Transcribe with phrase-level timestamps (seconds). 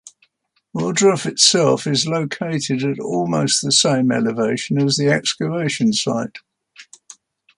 [0.75, 6.39] Ohrdruf itself is located at almost the same elevation as the excavation site.